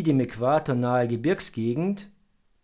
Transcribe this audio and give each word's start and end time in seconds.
die 0.00 0.04
dem 0.04 0.20
Äquator 0.20 0.74
nahe 0.74 1.06
Gebirgsgegend 1.08 2.08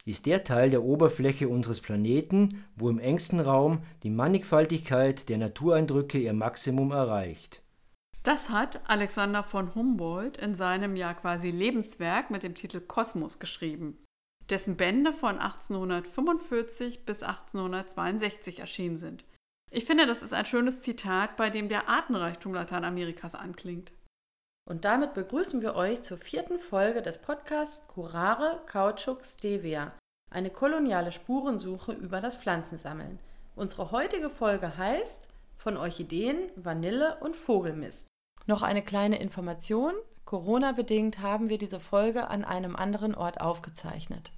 ist 0.07 0.25
der 0.25 0.43
Teil 0.43 0.71
der 0.71 0.83
Oberfläche 0.83 1.51
unseres 1.51 1.83
Planeten, 1.83 2.65
wo 2.77 2.89
im 2.89 2.99
engsten 2.99 3.41
Raum 3.41 3.81
die 4.03 4.09
Mannigfaltigkeit 4.09 5.29
der 5.29 5.37
Natureindrücke 5.37 6.17
ihr 6.17 6.33
Maximum 6.33 6.93
erreicht. 6.93 7.61
Das 8.23 8.49
hat 8.49 8.81
Alexander 8.89 9.43
von 9.43 9.75
Humboldt 9.75 10.39
in 10.39 10.55
seinem 10.55 10.97
ja 10.97 11.13
quasi 11.13 11.51
Lebenswerk 11.51 12.31
mit 12.31 12.43
dem 12.43 12.55
Titel 12.55 12.81
Kosmos 12.81 13.39
geschrieben, 13.39 14.03
dessen 14.49 14.79
Bände 14.79 15.13
von 15.13 15.39
1845 15.39 17.05
bis 17.05 17.23
1862 17.23 18.61
erschienen 18.61 18.97
sind. 18.97 19.25
Ich 19.71 19.85
finde, 19.85 20.07
das 20.07 20.23
ist 20.23 20.33
ein 20.33 20.47
schönes 20.47 20.81
Zitat, 20.81 21.37
bei 21.37 21.51
dem 21.51 21.69
der 21.69 21.87
Artenreichtum 21.87 22.55
Lateinamerikas 22.55 23.35
anklingt. 23.35 23.93
Und 24.69 24.85
damit 24.85 25.15
begrüßen 25.15 25.63
wir 25.63 25.77
euch 25.77 26.03
zur 26.03 26.19
vierten 26.19 26.59
Folge 26.59 27.01
des 27.01 27.19
Podcasts 27.19 27.87
Curare 27.87 28.61
Kautschuk 28.67 29.25
Stevia, 29.25 29.93
eine 30.31 30.51
koloniale 30.51 31.13
Spurensuche 31.13 31.93
über 31.93 32.21
das 32.21 32.35
Pflanzensammeln. 32.35 33.21
Unsere 33.55 33.93
heutige 33.93 34.29
Folge 34.29 34.77
heißt 34.77 35.29
Von 35.57 35.77
Orchideen, 35.77 36.51
Vanille 36.57 37.17
und 37.21 37.37
Vogelmist. 37.37 38.09
Noch 38.47 38.63
eine 38.63 38.83
kleine 38.83 39.21
Information. 39.21 39.95
Corona-bedingt 40.25 41.21
haben 41.21 41.49
wir 41.49 41.59
diese 41.59 41.79
Folge 41.79 42.29
an 42.29 42.45
einem 42.45 42.75
anderen 42.75 43.15
Ort 43.15 43.41
aufgezeichnet. 43.41 44.33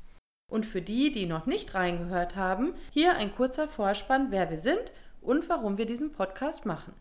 Und 0.51 0.67
für 0.67 0.83
die, 0.83 1.11
die 1.11 1.25
noch 1.25 1.47
nicht 1.47 1.75
reingehört 1.75 2.37
haben, 2.37 2.75
hier 2.91 3.15
ein 3.17 3.35
kurzer 3.35 3.67
Vorspann, 3.67 4.31
wer 4.31 4.51
wir 4.51 4.59
sind 4.59 4.93
und 5.23 5.49
warum 5.49 5.79
wir 5.79 5.87
diesen 5.87 6.13
Podcast 6.13 6.67
machen. 6.67 6.93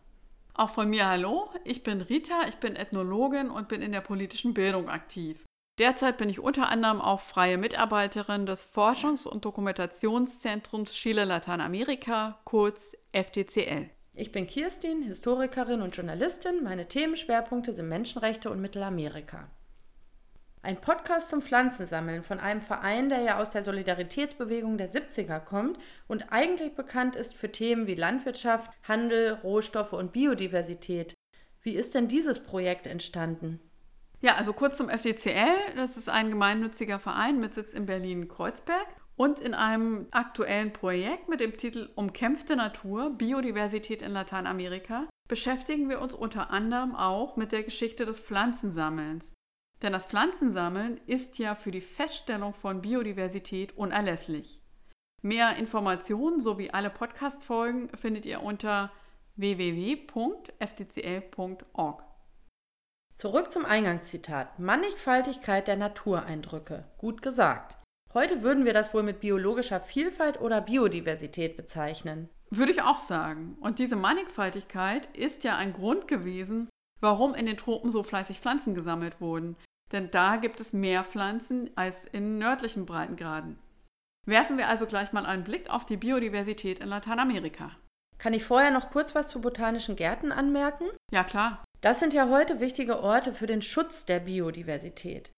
Auch 0.58 0.70
von 0.70 0.90
mir 0.90 1.06
hallo, 1.06 1.48
ich 1.62 1.84
bin 1.84 2.00
Rita, 2.00 2.48
ich 2.48 2.56
bin 2.56 2.74
Ethnologin 2.74 3.48
und 3.48 3.68
bin 3.68 3.80
in 3.80 3.92
der 3.92 4.00
politischen 4.00 4.54
Bildung 4.54 4.88
aktiv. 4.88 5.44
Derzeit 5.78 6.18
bin 6.18 6.28
ich 6.28 6.40
unter 6.40 6.68
anderem 6.68 7.00
auch 7.00 7.20
freie 7.20 7.58
Mitarbeiterin 7.58 8.44
des 8.44 8.74
Forschungs- 8.74 9.28
und 9.28 9.44
Dokumentationszentrums 9.44 10.94
Chile 10.94 11.26
Lateinamerika, 11.26 12.40
kurz 12.42 12.96
FTCL. 13.12 13.88
Ich 14.14 14.32
bin 14.32 14.48
Kirstin, 14.48 15.04
Historikerin 15.04 15.80
und 15.80 15.94
Journalistin. 15.94 16.64
Meine 16.64 16.88
Themenschwerpunkte 16.88 17.72
sind 17.72 17.88
Menschenrechte 17.88 18.50
und 18.50 18.60
Mittelamerika. 18.60 19.48
Ein 20.68 20.82
Podcast 20.82 21.30
zum 21.30 21.40
Pflanzensammeln 21.40 22.22
von 22.22 22.40
einem 22.40 22.60
Verein, 22.60 23.08
der 23.08 23.22
ja 23.22 23.40
aus 23.40 23.48
der 23.48 23.64
Solidaritätsbewegung 23.64 24.76
der 24.76 24.90
70er 24.90 25.40
kommt 25.40 25.78
und 26.08 26.30
eigentlich 26.30 26.74
bekannt 26.74 27.16
ist 27.16 27.34
für 27.34 27.50
Themen 27.50 27.86
wie 27.86 27.94
Landwirtschaft, 27.94 28.70
Handel, 28.86 29.38
Rohstoffe 29.42 29.94
und 29.94 30.12
Biodiversität. 30.12 31.14
Wie 31.62 31.74
ist 31.74 31.94
denn 31.94 32.06
dieses 32.06 32.42
Projekt 32.42 32.86
entstanden? 32.86 33.60
Ja, 34.20 34.34
also 34.34 34.52
kurz 34.52 34.76
zum 34.76 34.90
FDCL. 34.90 35.74
Das 35.74 35.96
ist 35.96 36.10
ein 36.10 36.28
gemeinnütziger 36.28 36.98
Verein 36.98 37.40
mit 37.40 37.54
Sitz 37.54 37.72
in 37.72 37.86
Berlin-Kreuzberg. 37.86 38.88
Und 39.16 39.40
in 39.40 39.54
einem 39.54 40.08
aktuellen 40.10 40.74
Projekt 40.74 41.30
mit 41.30 41.40
dem 41.40 41.56
Titel 41.56 41.88
Umkämpfte 41.94 42.56
Natur, 42.56 43.16
Biodiversität 43.16 44.02
in 44.02 44.12
Lateinamerika 44.12 45.08
beschäftigen 45.28 45.88
wir 45.88 46.02
uns 46.02 46.12
unter 46.12 46.50
anderem 46.50 46.94
auch 46.94 47.36
mit 47.36 47.52
der 47.52 47.62
Geschichte 47.62 48.04
des 48.04 48.20
Pflanzensammelns. 48.20 49.32
Denn 49.82 49.92
das 49.92 50.06
Pflanzensammeln 50.06 51.00
ist 51.06 51.38
ja 51.38 51.54
für 51.54 51.70
die 51.70 51.80
Feststellung 51.80 52.54
von 52.54 52.80
Biodiversität 52.82 53.76
unerlässlich. 53.76 54.60
Mehr 55.22 55.56
Informationen 55.56 56.40
sowie 56.40 56.70
alle 56.70 56.90
Podcast-Folgen 56.90 57.90
findet 57.96 58.26
ihr 58.26 58.42
unter 58.42 58.92
www.ftcl.org. 59.36 60.08
Zurück 63.14 63.50
zum 63.50 63.64
Eingangszitat. 63.64 64.60
Mannigfaltigkeit 64.60 65.66
der 65.66 65.76
Natureindrücke. 65.76 66.84
Gut 66.98 67.22
gesagt. 67.22 67.78
Heute 68.14 68.42
würden 68.42 68.64
wir 68.64 68.72
das 68.72 68.94
wohl 68.94 69.02
mit 69.02 69.20
biologischer 69.20 69.80
Vielfalt 69.80 70.40
oder 70.40 70.60
Biodiversität 70.60 71.56
bezeichnen. 71.56 72.28
Würde 72.50 72.72
ich 72.72 72.82
auch 72.82 72.98
sagen. 72.98 73.58
Und 73.60 73.80
diese 73.80 73.96
Mannigfaltigkeit 73.96 75.16
ist 75.16 75.44
ja 75.44 75.56
ein 75.56 75.72
Grund 75.72 76.08
gewesen, 76.08 76.68
warum 77.00 77.34
in 77.34 77.46
den 77.46 77.56
Tropen 77.56 77.90
so 77.90 78.02
fleißig 78.02 78.40
Pflanzen 78.40 78.74
gesammelt 78.74 79.20
wurden 79.20 79.56
denn 79.92 80.10
da 80.10 80.36
gibt 80.36 80.60
es 80.60 80.72
mehr 80.72 81.04
Pflanzen 81.04 81.70
als 81.76 82.04
in 82.04 82.38
nördlichen 82.38 82.86
Breitengraden. 82.86 83.58
Werfen 84.26 84.58
wir 84.58 84.68
also 84.68 84.86
gleich 84.86 85.12
mal 85.12 85.24
einen 85.24 85.44
Blick 85.44 85.70
auf 85.70 85.86
die 85.86 85.96
Biodiversität 85.96 86.80
in 86.80 86.88
Lateinamerika. 86.88 87.70
Kann 88.18 88.34
ich 88.34 88.44
vorher 88.44 88.70
noch 88.70 88.90
kurz 88.90 89.14
was 89.14 89.28
zu 89.28 89.40
botanischen 89.40 89.96
Gärten 89.96 90.32
anmerken? 90.32 90.84
Ja, 91.12 91.24
klar. 91.24 91.64
Das 91.80 92.00
sind 92.00 92.12
ja 92.12 92.28
heute 92.28 92.60
wichtige 92.60 93.00
Orte 93.00 93.32
für 93.32 93.46
den 93.46 93.62
Schutz 93.62 94.04
der 94.04 94.20
Biodiversität. 94.20 95.30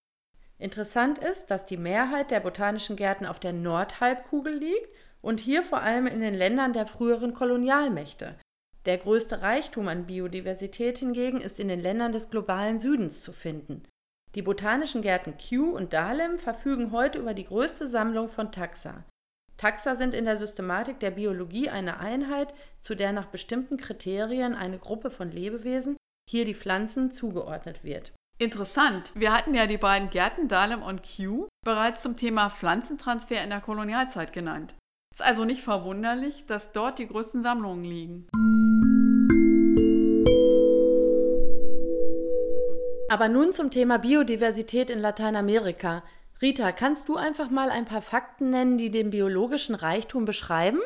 Interessant 0.59 1.19
ist, 1.19 1.47
dass 1.51 1.67
die 1.67 1.77
Mehrheit 1.77 2.31
der 2.31 2.41
botanischen 2.41 2.97
Gärten 2.97 3.27
auf 3.27 3.39
der 3.39 3.53
Nordhalbkugel 3.53 4.55
liegt 4.55 4.89
und 5.21 5.41
hier 5.41 5.63
vor 5.63 5.83
allem 5.83 6.07
in 6.07 6.21
den 6.21 6.35
Ländern 6.35 6.73
der 6.73 6.87
früheren 6.87 7.35
Kolonialmächte. 7.35 8.39
Der 8.87 8.97
größte 8.97 9.43
Reichtum 9.43 9.89
an 9.89 10.07
Biodiversität 10.07 10.99
hingegen 10.99 11.41
ist 11.41 11.61
in 11.61 11.69
den 11.69 11.81
Ländern 11.81 12.13
des 12.13 12.31
globalen 12.31 12.79
Südens 12.79 13.23
zu 13.23 13.33
finden. 13.33 13.83
Die 14.35 14.43
Botanischen 14.43 15.03
Gärten 15.03 15.37
Kew 15.37 15.71
und 15.71 15.93
Dahlem 15.93 16.39
verfügen 16.39 16.93
heute 16.93 17.19
über 17.19 17.35
die 17.35 17.45
größte 17.45 17.87
Sammlung 17.87 18.29
von 18.29 18.53
Taxa. 18.53 19.05
Taxa 19.57 19.97
sind 19.97 20.15
in 20.15 20.25
der 20.25 20.39
Systematik 20.39 21.01
der 21.01 21.11
Biologie 21.11 21.69
eine 21.69 22.01
Einheit, 22.01 22.55
zu 22.81 22.95
der 22.95 23.13
nach 23.13 23.27
bestimmten 23.27 23.77
Kriterien 23.77 24.55
eine 24.55 24.79
Gruppe 24.79 25.11
von 25.11 25.31
Lebewesen, 25.31 25.97
hier 26.31 26.47
die 26.47 26.55
Pflanzen, 26.55 27.13
zugeordnet 27.13 27.85
wird. 27.85 28.13
Interessant. 28.39 29.13
Wir 29.15 29.35
hatten 29.35 29.53
ja 29.53 29.67
die 29.67 29.77
beiden 29.77 30.09
Gärten 30.09 30.49
Dahlem 30.49 30.83
und 30.83 31.03
Kew 31.03 31.47
bereits 31.63 32.01
zum 32.01 32.17
Thema 32.17 32.49
Pflanzentransfer 32.49 33.43
in 33.45 33.51
der 33.51 33.61
Kolonialzeit 33.61 34.33
genannt. 34.33 34.73
Es 35.13 35.19
ist 35.19 35.27
also 35.27 35.45
nicht 35.45 35.63
verwunderlich, 35.63 36.47
dass 36.47 36.71
dort 36.71 37.01
die 37.01 37.09
größten 37.09 37.43
Sammlungen 37.43 37.85
liegen. 37.85 38.27
Aber 43.11 43.29
nun 43.29 43.53
zum 43.53 43.73
Thema 43.73 43.99
Biodiversität 43.99 44.89
in 44.89 45.01
Lateinamerika. 45.01 46.05
Rita, 46.41 46.71
kannst 46.71 47.09
du 47.09 47.17
einfach 47.17 47.51
mal 47.51 47.71
ein 47.71 47.87
paar 47.87 48.03
Fakten 48.03 48.51
nennen, 48.51 48.79
die 48.79 48.93
den 48.93 49.11
biologischen 49.11 49.75
Reichtum 49.75 50.25
beschreiben? 50.25 50.79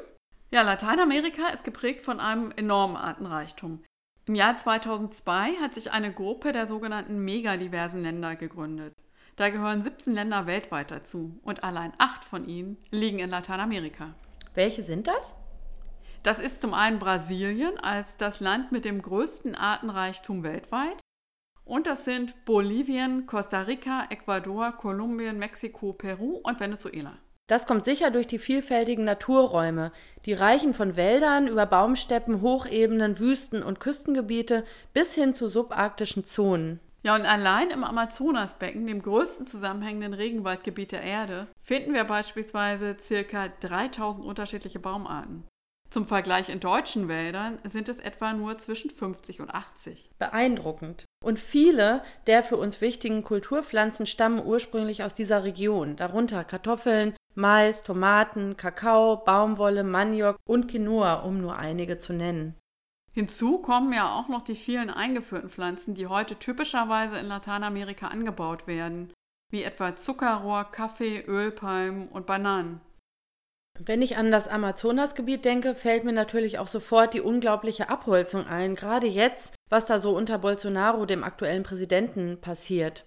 Ja, 0.51 0.63
Lateinamerika 0.63 1.49
ist 1.49 1.63
geprägt 1.63 2.01
von 2.01 2.19
einem 2.19 2.51
enormen 2.57 2.97
Artenreichtum. 2.97 3.85
Im 4.27 4.35
Jahr 4.35 4.57
2002 4.57 5.57
hat 5.61 5.75
sich 5.75 5.93
eine 5.93 6.15
Gruppe 6.15 6.53
der 6.53 6.67
sogenannten 6.67 7.23
megadiversen 7.23 8.03
Länder 8.03 8.37
gegründet. 8.37 8.95
Da 9.37 9.51
gehören 9.51 9.83
17 9.83 10.15
Länder 10.15 10.47
weltweit 10.47 10.91
dazu 10.91 11.39
und 11.43 11.65
allein 11.65 11.93
acht 11.99 12.25
von 12.25 12.47
ihnen 12.47 12.77
liegen 12.91 13.19
in 13.19 13.31
Lateinamerika. 13.31 14.15
Welche 14.55 14.83
sind 14.85 15.09
das? 15.09 15.37
Das 16.23 16.39
ist 16.39 16.61
zum 16.61 16.73
einen 16.73 17.01
Brasilien 17.01 17.79
als 17.79 18.17
das 18.17 18.41
Land 18.41 18.71
mit 18.71 18.85
dem 18.85 19.03
größten 19.03 19.57
Artenreichtum 19.57 20.45
weltweit. 20.45 20.97
Und 21.65 21.87
das 21.87 22.05
sind 22.05 22.45
Bolivien, 22.45 23.27
Costa 23.27 23.63
Rica, 23.63 24.07
Ecuador, 24.11 24.73
Kolumbien, 24.73 25.39
Mexiko, 25.39 25.93
Peru 25.93 26.41
und 26.43 26.61
Venezuela. 26.61 27.19
Das 27.47 27.67
kommt 27.67 27.85
sicher 27.85 28.11
durch 28.11 28.27
die 28.27 28.39
vielfältigen 28.39 29.05
Naturräume, 29.05 29.93
die 30.25 30.33
reichen 30.33 30.73
von 30.73 30.97
Wäldern 30.97 31.47
über 31.47 31.67
Baumsteppen, 31.67 32.41
Hochebenen, 32.41 33.19
Wüsten 33.19 33.63
und 33.63 33.81
Küstengebiete 33.81 34.65
bis 34.95 35.15
hin 35.15 35.35
zu 35.35 35.49
subarktischen 35.49 36.25
Zonen. 36.25 36.81
Ja, 37.05 37.15
und 37.15 37.27
allein 37.27 37.71
im 37.71 37.85
Amazonasbecken, 37.85 38.87
dem 38.87 39.03
größten 39.03 39.47
zusammenhängenden 39.47 40.15
Regenwaldgebiet 40.15 40.93
der 40.93 41.03
Erde, 41.03 41.49
finden 41.61 41.93
wir 41.93 42.05
beispielsweise 42.05 42.97
ca. 42.97 43.49
3000 43.61 44.25
unterschiedliche 44.25 44.79
Baumarten. 44.79 45.45
Zum 45.91 46.07
Vergleich 46.07 46.49
in 46.49 46.61
deutschen 46.61 47.09
Wäldern 47.09 47.59
sind 47.63 47.89
es 47.89 48.01
etwa 48.01 48.33
nur 48.33 48.57
zwischen 48.59 48.91
50 48.91 49.43
und 49.43 49.51
80. 49.51 50.11
Beeindruckend. 50.19 51.05
Und 51.23 51.39
viele 51.39 52.03
der 52.27 52.43
für 52.43 52.57
uns 52.57 52.81
wichtigen 52.81 53.23
Kulturpflanzen 53.23 54.07
stammen 54.07 54.45
ursprünglich 54.45 55.05
aus 55.05 55.15
dieser 55.15 55.45
Region, 55.45 55.97
darunter 55.97 56.43
Kartoffeln, 56.43 57.15
Mais, 57.35 57.83
Tomaten, 57.83 58.57
Kakao, 58.57 59.19
Baumwolle, 59.19 59.85
Maniok 59.85 60.37
und 60.49 60.69
Quinoa, 60.69 61.21
um 61.21 61.41
nur 61.41 61.59
einige 61.59 61.99
zu 61.99 62.13
nennen. 62.15 62.57
Hinzu 63.15 63.59
kommen 63.59 63.93
ja 63.93 64.19
auch 64.19 64.29
noch 64.29 64.43
die 64.43 64.57
vielen 64.57 64.91
eingeführten 64.91 65.49
Pflanzen, 65.49 65.95
die 65.95 66.09
heute 66.09 66.37
typischerweise 66.37 67.17
in 67.17 67.27
Lateinamerika 67.27 68.09
angebaut 68.09 68.67
werden, 68.67 69.13
wie 69.53 69.63
etwa 69.63 69.95
Zuckerrohr, 69.95 70.65
Kaffee, 70.65 71.21
Ölpalmen 71.21 72.09
und 72.09 72.27
Bananen. 72.27 72.81
Wenn 73.79 74.03
ich 74.03 74.17
an 74.17 74.31
das 74.31 74.49
Amazonasgebiet 74.49 75.45
denke, 75.45 75.75
fällt 75.75 76.05
mir 76.05 76.13
natürlich 76.13 76.59
auch 76.59 76.69
sofort 76.69 77.15
die 77.15 77.21
unglaubliche 77.21 77.89
Abholzung 77.89 78.47
ein, 78.47 78.75
gerade 78.75 79.07
jetzt, 79.07 79.55
was 79.71 79.87
da 79.87 80.01
so 80.01 80.17
unter 80.17 80.39
Bolsonaro, 80.39 81.07
dem 81.07 81.25
aktuellen 81.25 81.63
Präsidenten, 81.63 82.41
passiert. 82.41 83.05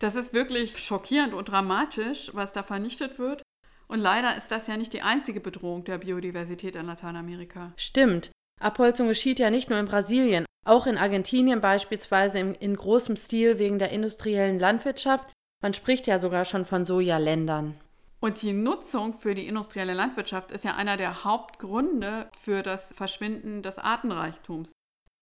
Das 0.00 0.14
ist 0.14 0.32
wirklich 0.32 0.78
schockierend 0.78 1.32
und 1.32 1.48
dramatisch, 1.48 2.30
was 2.34 2.52
da 2.52 2.62
vernichtet 2.62 3.18
wird. 3.18 3.42
Und 3.86 4.00
leider 4.00 4.36
ist 4.36 4.50
das 4.50 4.66
ja 4.66 4.76
nicht 4.76 4.92
die 4.94 5.02
einzige 5.02 5.40
Bedrohung 5.40 5.84
der 5.84 5.98
Biodiversität 5.98 6.76
in 6.76 6.86
Lateinamerika. 6.86 7.72
Stimmt. 7.76 8.30
Abholzung 8.60 9.08
geschieht 9.08 9.38
ja 9.38 9.50
nicht 9.50 9.70
nur 9.70 9.78
in 9.78 9.86
Brasilien, 9.86 10.44
auch 10.64 10.86
in 10.86 10.96
Argentinien 10.96 11.60
beispielsweise 11.60 12.38
in, 12.38 12.54
in 12.54 12.76
großem 12.76 13.16
Stil 13.16 13.58
wegen 13.58 13.78
der 13.78 13.90
industriellen 13.90 14.58
Landwirtschaft 14.58 15.28
Man 15.62 15.74
spricht 15.74 16.06
ja 16.08 16.18
sogar 16.18 16.44
schon 16.44 16.64
von 16.64 16.84
Sojaländern. 16.84 17.76
Und 18.20 18.42
die 18.42 18.52
Nutzung 18.52 19.12
für 19.12 19.34
die 19.34 19.48
industrielle 19.48 19.94
Landwirtschaft 19.94 20.52
ist 20.52 20.64
ja 20.64 20.76
einer 20.76 20.96
der 20.96 21.24
Hauptgründe 21.24 22.30
für 22.32 22.62
das 22.62 22.92
Verschwinden 22.92 23.62
des 23.62 23.78
Artenreichtums. 23.78 24.72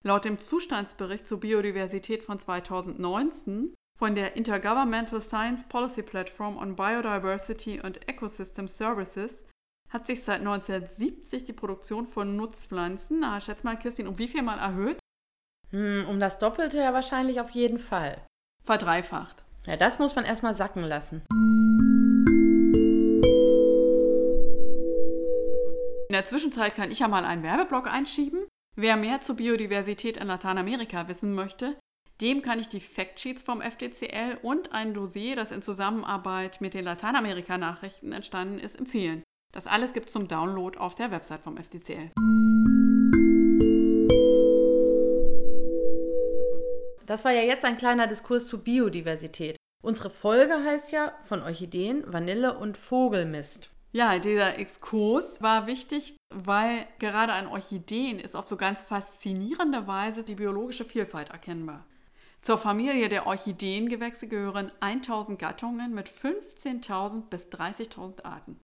Laut 0.03 0.25
dem 0.25 0.39
Zustandsbericht 0.39 1.27
zur 1.27 1.41
Biodiversität 1.41 2.25
von 2.25 2.39
2019 2.39 3.75
von 3.99 4.15
der 4.15 4.37
Intergovernmental 4.37 5.21
Science 5.21 5.67
Policy 5.69 6.03
Platform 6.03 6.57
on 6.57 6.75
Biodiversity 6.77 7.81
and 7.81 8.07
Ecosystem 8.09 8.67
Services 8.67 9.45
hat 9.91 10.07
sich 10.07 10.23
seit 10.23 10.41
1970 10.41 11.45
die 11.45 11.53
Produktion 11.53 12.07
von 12.07 12.37
Nutzpflanzen, 12.37 13.21
na, 13.21 13.41
schätz 13.41 13.65
mal, 13.65 13.77
Kirstin, 13.77 14.07
um 14.07 14.19
wie 14.19 14.29
viel 14.29 14.43
mal 14.43 14.59
erhöht? 14.59 14.99
Hm, 15.71 16.07
um 16.09 16.21
das 16.21 16.39
Doppelte 16.39 16.79
ja 16.79 16.93
wahrscheinlich 16.93 17.41
auf 17.41 17.51
jeden 17.51 17.79
Fall. 17.79 18.25
Verdreifacht. 18.65 19.45
Ja, 19.67 19.77
das 19.77 19.99
muss 19.99 20.15
man 20.15 20.25
erstmal 20.25 20.55
sacken 20.55 20.85
lassen. 20.85 21.23
In 26.09 26.15
der 26.15 26.25
Zwischenzeit 26.25 26.75
kann 26.75 26.91
ich 26.91 27.01
ja 27.01 27.09
mal 27.09 27.25
einen 27.25 27.43
Werbeblock 27.43 27.93
einschieben. 27.93 28.47
Wer 28.77 28.97
mehr 28.97 29.21
zur 29.21 29.37
Biodiversität 29.37 30.17
in 30.17 30.27
Lateinamerika 30.27 31.09
wissen 31.09 31.35
möchte, 31.35 31.77
dem 32.21 32.43
kann 32.43 32.59
ich 32.59 32.69
die 32.69 32.81
Factsheets 32.81 33.43
vom 33.43 33.61
FDCL 33.61 34.39
und 34.43 34.73
ein 34.73 34.95
Dossier, 34.95 35.37
das 35.37 35.51
in 35.53 35.63
Zusammenarbeit 35.63 36.61
mit 36.61 36.75
den 36.75 36.85
Lateinamerika-Nachrichten 36.85 38.13
entstanden 38.13 38.59
ist, 38.59 38.79
empfehlen. 38.79 39.23
Das 39.53 39.67
alles 39.67 39.93
gibt 39.93 40.07
es 40.07 40.13
zum 40.13 40.29
Download 40.29 40.79
auf 40.79 40.95
der 40.95 41.11
Website 41.11 41.41
vom 41.41 41.57
FDCL. 41.57 42.11
Das 47.07 47.25
war 47.25 47.33
ja 47.33 47.43
jetzt 47.43 47.65
ein 47.65 47.77
kleiner 47.77 48.07
Diskurs 48.07 48.47
zu 48.47 48.63
Biodiversität. 48.63 49.57
Unsere 49.83 50.11
Folge 50.11 50.55
heißt 50.65 50.93
ja 50.93 51.13
von 51.25 51.43
Orchideen, 51.43 52.05
Vanille 52.07 52.57
und 52.57 52.77
Vogelmist. 52.77 53.71
Ja, 53.93 54.21
dieser 54.21 54.59
Exkurs 54.59 55.43
war 55.43 55.67
wichtig, 55.67 56.15
weil 56.33 56.87
gerade 57.01 57.33
an 57.33 57.49
Orchideen 57.49 58.21
ist 58.21 58.37
auf 58.37 58.47
so 58.47 58.57
ganz 58.57 58.83
faszinierende 58.83 59.89
Weise 59.89 60.23
die 60.23 60.37
biologische 60.37 60.85
Vielfalt 60.85 61.31
erkennbar. 61.31 61.85
Zur 62.41 62.57
Familie 62.57 63.09
der 63.09 63.27
Orchideengewächse 63.27 64.29
gehören 64.29 64.71
1000 64.79 65.39
Gattungen 65.39 65.93
mit 65.93 66.09
15.000 66.09 67.23
bis 67.29 67.49
30.000 67.49 68.25
Arten. 68.25 68.61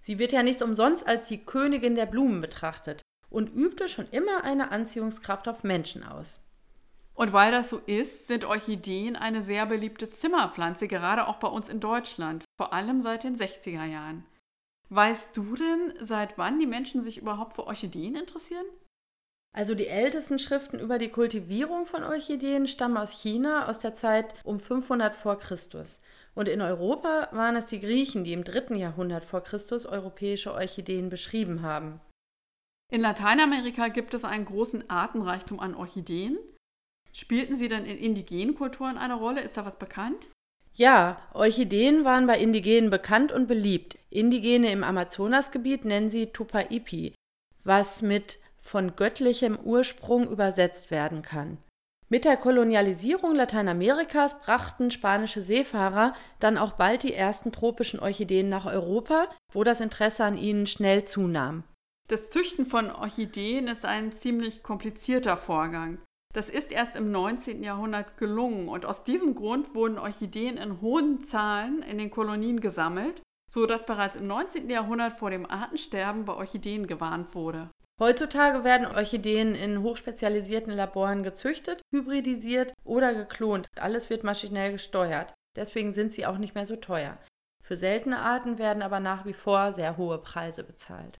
Sie 0.00 0.18
wird 0.18 0.32
ja 0.32 0.42
nicht 0.42 0.62
umsonst 0.62 1.06
als 1.06 1.28
die 1.28 1.44
Königin 1.44 1.94
der 1.94 2.06
Blumen 2.06 2.40
betrachtet 2.40 3.02
und 3.28 3.48
übte 3.54 3.88
schon 3.88 4.08
immer 4.10 4.44
eine 4.44 4.70
Anziehungskraft 4.70 5.48
auf 5.48 5.62
Menschen 5.62 6.04
aus. 6.04 6.44
Und 7.14 7.32
weil 7.32 7.52
das 7.52 7.68
so 7.68 7.78
ist, 7.84 8.28
sind 8.28 8.44
Orchideen 8.44 9.14
eine 9.14 9.42
sehr 9.42 9.66
beliebte 9.66 10.08
Zimmerpflanze, 10.08 10.88
gerade 10.88 11.26
auch 11.26 11.36
bei 11.36 11.48
uns 11.48 11.68
in 11.68 11.80
Deutschland, 11.80 12.44
vor 12.56 12.72
allem 12.72 13.02
seit 13.02 13.24
den 13.24 13.36
60er 13.36 13.84
Jahren. 13.84 14.24
Weißt 14.88 15.36
du 15.36 15.54
denn, 15.54 15.94
seit 16.00 16.38
wann 16.38 16.58
die 16.58 16.66
Menschen 16.66 17.02
sich 17.02 17.18
überhaupt 17.18 17.54
für 17.54 17.66
Orchideen 17.66 18.16
interessieren? 18.16 18.66
Also 19.52 19.74
die 19.74 19.88
ältesten 19.88 20.38
Schriften 20.38 20.78
über 20.78 20.98
die 20.98 21.08
Kultivierung 21.08 21.84
von 21.84 22.04
Orchideen 22.04 22.68
stammen 22.68 22.96
aus 22.96 23.10
China 23.10 23.68
aus 23.68 23.80
der 23.80 23.94
Zeit 23.94 24.34
um 24.44 24.60
500 24.60 25.14
vor 25.14 25.38
Christus. 25.38 26.00
Und 26.34 26.48
in 26.48 26.60
Europa 26.60 27.28
waren 27.32 27.56
es 27.56 27.66
die 27.66 27.80
Griechen, 27.80 28.22
die 28.22 28.32
im 28.32 28.44
dritten 28.44 28.76
Jahrhundert 28.76 29.24
vor 29.24 29.42
Christus 29.42 29.86
europäische 29.86 30.52
Orchideen 30.52 31.08
beschrieben 31.08 31.62
haben. 31.62 32.00
In 32.92 33.00
Lateinamerika 33.00 33.88
gibt 33.88 34.14
es 34.14 34.24
einen 34.24 34.44
großen 34.44 34.88
Artenreichtum 34.88 35.58
an 35.58 35.74
Orchideen. 35.74 36.38
Spielten 37.12 37.56
sie 37.56 37.68
denn 37.68 37.86
in 37.86 37.98
indigenen 37.98 38.54
Kulturen 38.54 38.98
eine 38.98 39.14
Rolle? 39.14 39.40
Ist 39.40 39.56
da 39.56 39.66
was 39.66 39.78
bekannt? 39.78 40.28
Ja, 40.74 41.20
Orchideen 41.34 42.04
waren 42.04 42.28
bei 42.28 42.38
Indigenen 42.38 42.90
bekannt 42.90 43.32
und 43.32 43.48
beliebt. 43.48 43.98
Indigene 44.10 44.70
im 44.70 44.84
Amazonasgebiet 44.84 45.84
nennen 45.84 46.10
sie 46.10 46.28
Tupaipi, 46.28 47.14
was 47.64 48.02
mit 48.02 48.38
von 48.60 48.96
göttlichem 48.96 49.58
Ursprung 49.58 50.28
übersetzt 50.28 50.90
werden 50.90 51.22
kann. 51.22 51.58
Mit 52.08 52.24
der 52.24 52.36
Kolonialisierung 52.36 53.36
Lateinamerikas 53.36 54.40
brachten 54.40 54.90
spanische 54.90 55.42
Seefahrer 55.42 56.12
dann 56.40 56.58
auch 56.58 56.72
bald 56.72 57.04
die 57.04 57.14
ersten 57.14 57.52
tropischen 57.52 58.00
Orchideen 58.00 58.48
nach 58.48 58.66
Europa, 58.66 59.28
wo 59.52 59.62
das 59.62 59.80
Interesse 59.80 60.24
an 60.24 60.36
ihnen 60.36 60.66
schnell 60.66 61.04
zunahm. 61.04 61.62
Das 62.08 62.30
Züchten 62.30 62.66
von 62.66 62.90
Orchideen 62.90 63.68
ist 63.68 63.84
ein 63.84 64.10
ziemlich 64.10 64.64
komplizierter 64.64 65.36
Vorgang. 65.36 65.98
Das 66.34 66.48
ist 66.48 66.72
erst 66.72 66.96
im 66.96 67.12
19. 67.12 67.62
Jahrhundert 67.62 68.16
gelungen 68.16 68.68
und 68.68 68.86
aus 68.86 69.04
diesem 69.04 69.36
Grund 69.36 69.76
wurden 69.76 69.96
Orchideen 69.96 70.56
in 70.56 70.80
hohen 70.80 71.22
Zahlen 71.22 71.82
in 71.82 71.98
den 71.98 72.10
Kolonien 72.10 72.60
gesammelt, 72.60 73.22
so 73.48 73.66
dass 73.66 73.86
bereits 73.86 74.16
im 74.16 74.26
19. 74.26 74.68
Jahrhundert 74.68 75.12
vor 75.12 75.30
dem 75.30 75.48
Artensterben 75.48 76.24
bei 76.24 76.34
Orchideen 76.34 76.88
gewarnt 76.88 77.34
wurde. 77.36 77.70
Heutzutage 78.00 78.64
werden 78.64 78.86
Orchideen 78.86 79.54
in 79.54 79.82
hochspezialisierten 79.82 80.72
Laboren 80.72 81.22
gezüchtet, 81.22 81.82
hybridisiert 81.92 82.72
oder 82.82 83.12
geklont. 83.14 83.68
Alles 83.76 84.08
wird 84.08 84.24
maschinell 84.24 84.72
gesteuert. 84.72 85.34
Deswegen 85.54 85.92
sind 85.92 86.10
sie 86.10 86.24
auch 86.24 86.38
nicht 86.38 86.54
mehr 86.54 86.64
so 86.64 86.76
teuer. 86.76 87.18
Für 87.62 87.76
seltene 87.76 88.18
Arten 88.18 88.58
werden 88.58 88.82
aber 88.82 89.00
nach 89.00 89.26
wie 89.26 89.34
vor 89.34 89.74
sehr 89.74 89.98
hohe 89.98 90.16
Preise 90.16 90.64
bezahlt. 90.64 91.18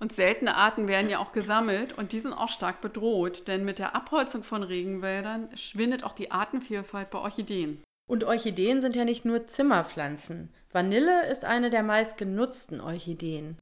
Und 0.00 0.12
seltene 0.12 0.56
Arten 0.56 0.88
werden 0.88 1.10
ja 1.10 1.18
auch 1.18 1.32
gesammelt 1.32 1.98
und 1.98 2.12
die 2.12 2.20
sind 2.20 2.32
auch 2.32 2.48
stark 2.48 2.80
bedroht, 2.80 3.46
denn 3.46 3.66
mit 3.66 3.78
der 3.78 3.94
Abholzung 3.94 4.44
von 4.44 4.62
Regenwäldern 4.62 5.54
schwindet 5.56 6.04
auch 6.04 6.14
die 6.14 6.30
Artenvielfalt 6.30 7.10
bei 7.10 7.18
Orchideen. 7.18 7.82
Und 8.08 8.24
Orchideen 8.24 8.80
sind 8.80 8.96
ja 8.96 9.04
nicht 9.04 9.26
nur 9.26 9.46
Zimmerpflanzen. 9.46 10.54
Vanille 10.72 11.28
ist 11.30 11.44
eine 11.44 11.68
der 11.68 11.82
meist 11.82 12.16
genutzten 12.16 12.80
Orchideen. 12.80 13.58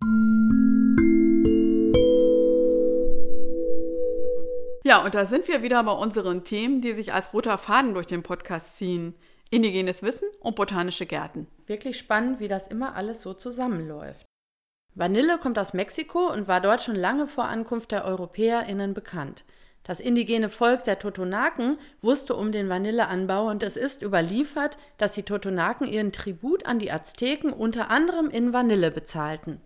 Ja, 4.86 5.04
und 5.04 5.16
da 5.16 5.26
sind 5.26 5.48
wir 5.48 5.64
wieder 5.64 5.82
bei 5.82 5.90
unseren 5.90 6.44
Themen, 6.44 6.80
die 6.80 6.94
sich 6.94 7.12
als 7.12 7.34
roter 7.34 7.58
Faden 7.58 7.92
durch 7.92 8.06
den 8.06 8.22
Podcast 8.22 8.76
ziehen. 8.76 9.16
Indigenes 9.50 10.04
Wissen 10.04 10.28
und 10.38 10.54
botanische 10.54 11.06
Gärten. 11.06 11.48
Wirklich 11.66 11.98
spannend, 11.98 12.38
wie 12.38 12.46
das 12.46 12.68
immer 12.68 12.94
alles 12.94 13.20
so 13.20 13.34
zusammenläuft. 13.34 14.24
Vanille 14.94 15.38
kommt 15.38 15.58
aus 15.58 15.72
Mexiko 15.72 16.32
und 16.32 16.46
war 16.46 16.60
dort 16.60 16.82
schon 16.82 16.94
lange 16.94 17.26
vor 17.26 17.46
Ankunft 17.46 17.90
der 17.90 18.04
EuropäerInnen 18.04 18.94
bekannt. 18.94 19.44
Das 19.82 19.98
indigene 19.98 20.50
Volk 20.50 20.84
der 20.84 21.00
Totonaken 21.00 21.78
wusste 22.00 22.36
um 22.36 22.52
den 22.52 22.68
Vanilleanbau 22.68 23.50
und 23.50 23.64
es 23.64 23.76
ist 23.76 24.02
überliefert, 24.02 24.78
dass 24.98 25.14
die 25.14 25.24
Totonaken 25.24 25.88
ihren 25.88 26.12
Tribut 26.12 26.64
an 26.64 26.78
die 26.78 26.92
Azteken 26.92 27.52
unter 27.52 27.90
anderem 27.90 28.30
in 28.30 28.52
Vanille 28.52 28.92
bezahlten. 28.92 29.60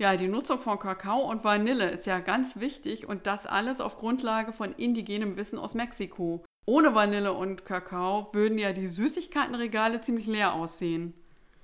Ja, 0.00 0.16
die 0.16 0.28
Nutzung 0.28 0.60
von 0.60 0.78
Kakao 0.78 1.30
und 1.30 1.44
Vanille 1.44 1.90
ist 1.90 2.06
ja 2.06 2.20
ganz 2.20 2.58
wichtig 2.58 3.06
und 3.06 3.26
das 3.26 3.44
alles 3.44 3.82
auf 3.82 3.98
Grundlage 3.98 4.50
von 4.50 4.72
indigenem 4.72 5.36
Wissen 5.36 5.58
aus 5.58 5.74
Mexiko. 5.74 6.42
Ohne 6.64 6.94
Vanille 6.94 7.34
und 7.34 7.66
Kakao 7.66 8.32
würden 8.32 8.56
ja 8.56 8.72
die 8.72 8.88
Süßigkeitenregale 8.88 10.00
ziemlich 10.00 10.26
leer 10.26 10.54
aussehen. 10.54 11.12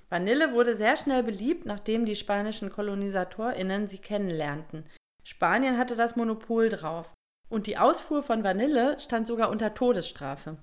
Vanille 0.09 0.53
wurde 0.53 0.75
sehr 0.75 0.97
schnell 0.97 1.23
beliebt, 1.23 1.65
nachdem 1.65 2.05
die 2.05 2.15
spanischen 2.15 2.71
KolonisatorInnen 2.71 3.87
sie 3.87 3.97
kennenlernten. 3.97 4.85
Spanien 5.23 5.79
hatte 5.79 5.95
das 5.95 6.15
Monopol 6.15 6.69
drauf. 6.69 7.15
Und 7.49 7.65
die 7.65 7.79
Ausfuhr 7.79 8.21
von 8.21 8.43
Vanille 8.43 8.99
stand 8.99 9.25
sogar 9.25 9.49
unter 9.49 9.73
Todesstrafe. 9.73 10.59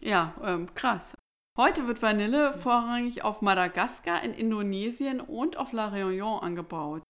Ja, 0.00 0.34
ähm, 0.42 0.74
krass. 0.74 1.18
Heute 1.58 1.86
wird 1.86 2.02
Vanille 2.02 2.52
vorrangig 2.52 3.24
auf 3.24 3.40
Madagaskar, 3.40 4.22
in 4.22 4.34
Indonesien 4.34 5.22
und 5.22 5.56
auf 5.56 5.72
La 5.72 5.88
Réunion 5.88 6.40
angebaut. 6.40 7.02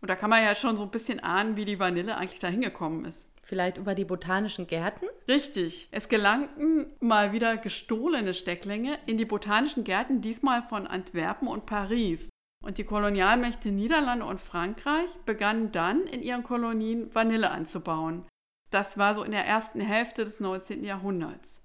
Und 0.00 0.10
da 0.10 0.16
kann 0.16 0.30
man 0.30 0.42
ja 0.42 0.56
schon 0.56 0.76
so 0.76 0.82
ein 0.82 0.90
bisschen 0.90 1.20
ahnen, 1.20 1.56
wie 1.56 1.64
die 1.64 1.78
Vanille 1.78 2.16
eigentlich 2.16 2.40
da 2.40 2.48
hingekommen 2.48 3.04
ist. 3.04 3.24
Vielleicht 3.44 3.76
über 3.76 3.94
die 3.94 4.04
botanischen 4.04 4.66
Gärten? 4.66 5.06
Richtig. 5.28 5.88
Es 5.92 6.08
gelangten 6.08 6.86
mal 6.98 7.32
wieder 7.32 7.56
gestohlene 7.56 8.34
Stecklinge 8.34 8.98
in 9.06 9.16
die 9.16 9.24
botanischen 9.24 9.84
Gärten, 9.84 10.20
diesmal 10.20 10.62
von 10.62 10.88
Antwerpen 10.88 11.46
und 11.46 11.64
Paris. 11.64 12.30
Und 12.64 12.78
die 12.78 12.84
Kolonialmächte 12.84 13.70
Niederlande 13.70 14.24
und 14.26 14.40
Frankreich 14.40 15.10
begannen 15.24 15.70
dann 15.70 16.02
in 16.08 16.20
ihren 16.20 16.42
Kolonien 16.42 17.14
Vanille 17.14 17.52
anzubauen. 17.52 18.26
Das 18.72 18.98
war 18.98 19.14
so 19.14 19.22
in 19.22 19.30
der 19.30 19.46
ersten 19.46 19.80
Hälfte 19.80 20.24
des 20.24 20.40
19. 20.40 20.82
Jahrhunderts. 20.82 21.60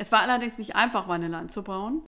Es 0.00 0.12
war 0.12 0.20
allerdings 0.20 0.58
nicht 0.58 0.76
einfach, 0.76 1.08
Vanille 1.08 1.36
anzubauen, 1.36 2.06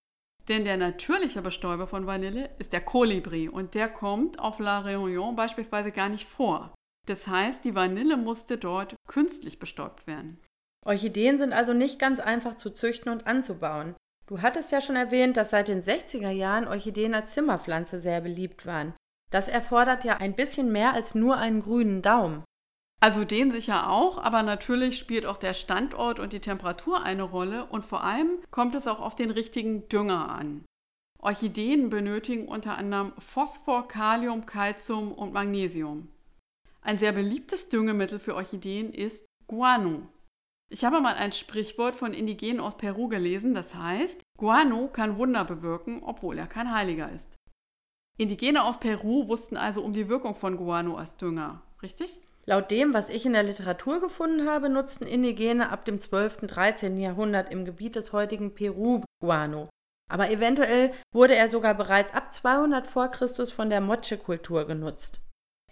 denn 0.49 0.65
der 0.65 0.77
natürliche 0.77 1.43
Bestäuber 1.43 1.89
von 1.89 2.07
Vanille 2.07 2.51
ist 2.59 2.73
der 2.73 2.81
Kolibri 2.81 3.49
und 3.49 3.75
der 3.75 3.89
kommt 3.89 4.39
auf 4.39 4.61
La 4.61 4.81
Réunion 4.81 5.35
beispielsweise 5.35 5.91
gar 5.91 6.09
nicht 6.09 6.29
vor. 6.29 6.73
Das 7.09 7.27
heißt, 7.27 7.65
die 7.65 7.75
Vanille 7.75 8.17
musste 8.17 8.59
dort 8.59 8.95
künstlich 9.09 9.59
bestäubt 9.59 10.07
werden. 10.07 10.41
Orchideen 10.87 11.37
sind 11.37 11.53
also 11.53 11.73
nicht 11.73 11.99
ganz 11.99 12.21
einfach 12.21 12.55
zu 12.55 12.71
züchten 12.71 13.11
und 13.11 13.27
anzubauen. 13.27 13.97
Du 14.27 14.41
hattest 14.41 14.71
ja 14.71 14.81
schon 14.81 14.97
erwähnt, 14.97 15.37
dass 15.37 15.51
seit 15.51 15.67
den 15.67 15.83
60er 15.83 16.31
Jahren 16.31 16.69
Orchideen 16.69 17.15
als 17.15 17.35
Zimmerpflanze 17.35 18.01
sehr 18.01 18.21
beliebt 18.21 18.67
waren. 18.67 18.95
Das 19.33 19.49
erfordert 19.49 20.05
ja 20.05 20.19
ein 20.19 20.37
bisschen 20.37 20.71
mehr 20.71 20.95
als 20.95 21.17
nur 21.17 21.37
einen 21.37 21.61
grünen 21.61 22.03
Daumen. 22.03 22.45
Also 23.03 23.25
den 23.25 23.51
sicher 23.51 23.89
auch, 23.91 24.19
aber 24.19 24.43
natürlich 24.43 24.99
spielt 24.99 25.25
auch 25.25 25.39
der 25.39 25.55
Standort 25.55 26.21
und 26.21 26.35
die 26.35 26.41
Temperatur 26.41 27.03
eine 27.03 27.23
Rolle 27.23 27.65
und 27.65 27.83
vor 27.83 28.05
allem 28.05 28.39
kommt 28.51 28.75
es 28.75 28.87
auch 28.87 29.01
auf 29.01 29.15
den 29.15 29.31
richtigen 29.31 29.89
Dünger 29.89 30.29
an. 30.29 30.65
Orchideen 31.19 31.89
benötigen 31.89 32.47
unter 32.47 32.77
anderem 32.77 33.13
Phosphor, 33.19 33.89
Kalium, 33.89 34.45
Calcium 34.45 35.13
und 35.13 35.33
Magnesium. 35.33 36.09
Ein 36.83 36.99
sehr 36.99 37.13
beliebtes 37.13 37.69
Düngemittel 37.69 38.19
für 38.19 38.35
Orchideen 38.35 38.93
ist 38.93 39.25
Guano. 39.47 40.09
Ich 40.71 40.85
habe 40.85 41.01
mal 41.01 41.15
ein 41.15 41.33
Sprichwort 41.33 41.97
von 41.97 42.15
Indigenen 42.15 42.61
aus 42.61 42.77
Peru 42.77 43.09
gelesen, 43.09 43.55
das 43.55 43.75
heißt, 43.75 44.23
Guano 44.39 44.89
kann 44.89 45.17
Wunder 45.17 45.45
bewirken, 45.45 46.03
obwohl 46.03 46.39
er 46.39 46.47
kein 46.47 46.73
Heiliger 46.73 47.11
ist. 47.11 47.35
Indigene 48.19 48.63
aus 48.63 48.79
Peru 48.79 49.27
wussten 49.27 49.57
also 49.57 49.83
um 49.83 49.95
die 49.95 50.09
Wirkung 50.09 50.35
von 50.35 50.57
Guano 50.57 50.97
als 50.97 51.17
Dünger, 51.17 51.63
richtig? 51.83 52.21
Laut 52.47 52.71
dem, 52.71 52.95
was 52.95 53.09
ich 53.09 53.27
in 53.27 53.35
der 53.35 53.43
Literatur 53.43 54.01
gefunden 54.01 54.49
habe, 54.49 54.69
nutzten 54.69 55.07
Indigene 55.07 55.71
ab 55.71 55.85
dem 55.85 56.01
12. 56.01 56.43
und 56.43 56.49
13. 56.49 56.99
Jahrhundert 56.99 57.53
im 57.53 57.65
Gebiet 57.65 57.97
des 57.97 58.13
heutigen 58.13 58.55
Peru 58.55 59.03
Guano. 59.21 59.69
Aber 60.11 60.31
eventuell 60.31 60.93
wurde 61.15 61.37
er 61.37 61.49
sogar 61.49 61.75
bereits 61.75 62.13
ab 62.13 62.33
200 62.33 62.87
vor 62.87 63.09
Christus 63.09 63.53
von 63.53 63.71
der 63.71 63.81
Moche-Kultur 63.81 64.67
genutzt. 64.67 65.21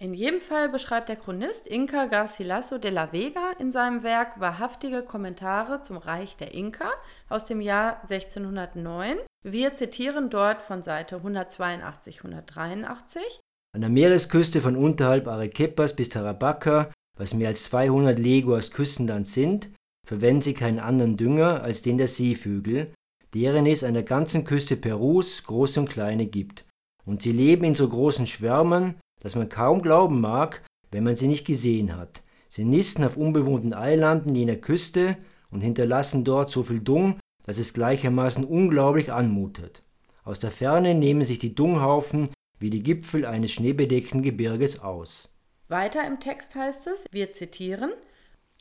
In 0.01 0.15
jedem 0.15 0.41
Fall 0.41 0.69
beschreibt 0.69 1.09
der 1.09 1.17
Chronist 1.17 1.67
Inca 1.67 2.07
Garcilaso 2.07 2.79
de 2.79 2.93
la 2.93 3.13
Vega 3.13 3.51
in 3.59 3.73
seinem 3.73 4.05
Werk 4.05 4.39
wahrhaftige 4.39 5.03
Kommentare 5.03 5.83
zum 5.83 5.97
Reich 5.97 6.37
der 6.37 6.55
Inka 6.55 6.93
aus 7.29 7.47
dem 7.47 7.61
Jahr 7.61 8.01
1609. 8.03 9.19
Wir 9.43 9.75
zitieren 9.75 10.31
dort 10.31 10.63
von 10.63 10.85
Seite 10.85 11.17
182-183. 11.17 13.41
An 13.79 13.83
der 13.83 13.91
Meeresküste 13.91 14.61
von 14.61 14.75
unterhalb 14.75 15.29
Arequipas 15.29 15.95
bis 15.95 16.11
Tarapacá, 16.11 16.91
was 17.17 17.33
mehr 17.33 17.47
als 17.47 17.63
200 17.63 18.19
Leguas 18.19 18.73
Küstenland 18.73 19.29
sind, 19.29 19.71
verwenden 20.05 20.43
sie 20.43 20.53
keinen 20.53 20.81
anderen 20.81 21.17
Dünger 21.17 21.63
als 21.63 21.81
den 21.81 21.97
der 21.97 22.09
Seevögel, 22.09 22.93
deren 23.35 23.67
es 23.67 23.85
an 23.85 23.95
der 23.95 24.03
ganzen 24.03 24.43
Küste 24.43 24.75
Perus 24.75 25.45
große 25.45 25.79
und 25.79 25.89
kleine 25.89 26.27
gibt. 26.27 26.67
Und 27.07 27.23
sie 27.23 27.31
leben 27.31 27.63
in 27.63 27.77
so 27.77 27.89
großen 27.89 28.27
Schwärmen, 28.27 28.97
dass 29.23 29.37
man 29.37 29.49
kaum 29.49 29.81
glauben 29.81 30.21
mag, 30.21 30.67
wenn 30.91 31.05
man 31.05 31.15
sie 31.15 31.29
nicht 31.29 31.47
gesehen 31.47 31.97
hat. 31.97 32.25
Sie 32.49 32.65
nisten 32.65 33.05
auf 33.05 33.17
unbewohnten 33.17 33.75
Eilanden 33.75 34.35
jener 34.35 34.57
Küste 34.57 35.19
und 35.53 35.61
hinterlassen 35.61 36.25
dort 36.25 36.51
so 36.51 36.65
viel 36.65 36.81
Dung, 36.81 37.21
dass 37.47 37.59
es 37.59 37.75
gleichermaßen 37.75 38.45
unglaublich 38.45 39.13
anmutet. 39.13 39.85
Aus 40.25 40.41
der 40.41 40.51
Ferne 40.51 40.97
nehmen 40.97 41.23
sich 41.25 41.39
die 41.39 41.55
Dunghaufen 41.55 42.29
wie 42.59 42.71
die 42.71 42.83
Gipfel 42.83 43.25
eines 43.25 43.53
schneebedeckten 43.53 44.23
Gebirges 44.23 44.81
aus. 44.81 45.33
Weiter 45.69 46.07
im 46.07 46.21
Text 46.21 46.55
heißt 46.55 46.87
es, 46.89 47.05
wir 47.11 47.33
zitieren, 47.33 47.93